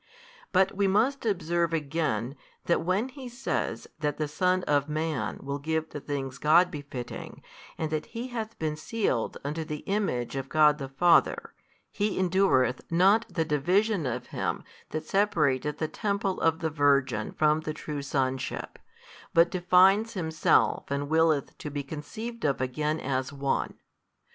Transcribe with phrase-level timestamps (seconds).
[0.51, 5.59] But we must observe again, that when He says that the Son of Man will
[5.59, 7.43] give the things God befitting
[7.77, 11.53] and that He hath been sealed unto the Image of God the Father,
[11.91, 17.59] He endureth not the division of him that separateth the Temple of the Virgin from
[17.59, 18.79] the true Sonship,
[19.35, 23.75] but defines Himself and willeth to be conceived of again as One.